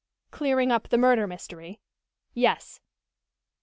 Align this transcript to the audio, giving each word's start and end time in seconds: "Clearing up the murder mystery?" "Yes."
"Clearing 0.31 0.71
up 0.71 0.87
the 0.87 0.97
murder 0.97 1.27
mystery?" 1.27 1.79
"Yes." 2.33 2.79